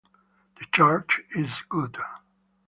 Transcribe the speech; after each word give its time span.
The 0.59 0.65
church 0.73 1.21
is 1.37 1.61
good. 1.69 1.95